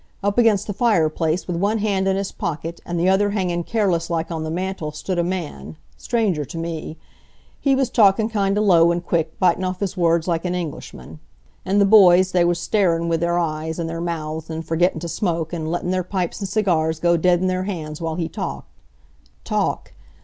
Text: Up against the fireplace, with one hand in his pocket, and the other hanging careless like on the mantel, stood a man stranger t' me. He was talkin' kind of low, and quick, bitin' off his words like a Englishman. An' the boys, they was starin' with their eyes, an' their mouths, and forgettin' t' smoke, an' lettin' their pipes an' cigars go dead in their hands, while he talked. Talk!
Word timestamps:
Up 0.23 0.39
against 0.39 0.65
the 0.65 0.73
fireplace, 0.73 1.45
with 1.45 1.57
one 1.57 1.77
hand 1.77 2.07
in 2.07 2.15
his 2.15 2.31
pocket, 2.31 2.81
and 2.87 2.99
the 2.99 3.07
other 3.07 3.29
hanging 3.29 3.63
careless 3.63 4.09
like 4.09 4.31
on 4.31 4.43
the 4.43 4.49
mantel, 4.49 4.91
stood 4.91 5.19
a 5.19 5.23
man 5.23 5.77
stranger 5.95 6.43
t' 6.43 6.57
me. 6.57 6.97
He 7.59 7.75
was 7.75 7.91
talkin' 7.91 8.27
kind 8.27 8.57
of 8.57 8.63
low, 8.63 8.91
and 8.91 9.05
quick, 9.05 9.37
bitin' 9.39 9.63
off 9.63 9.79
his 9.79 9.95
words 9.95 10.27
like 10.27 10.43
a 10.43 10.47
Englishman. 10.51 11.19
An' 11.65 11.77
the 11.77 11.85
boys, 11.85 12.31
they 12.31 12.43
was 12.43 12.59
starin' 12.59 13.09
with 13.09 13.19
their 13.19 13.37
eyes, 13.37 13.79
an' 13.79 13.85
their 13.85 14.01
mouths, 14.01 14.49
and 14.49 14.65
forgettin' 14.65 14.99
t' 14.99 15.07
smoke, 15.07 15.53
an' 15.53 15.67
lettin' 15.67 15.91
their 15.91 16.03
pipes 16.03 16.41
an' 16.41 16.47
cigars 16.47 16.99
go 16.99 17.15
dead 17.15 17.39
in 17.39 17.45
their 17.45 17.65
hands, 17.65 18.01
while 18.01 18.15
he 18.15 18.27
talked. 18.27 18.73
Talk! 19.43 19.93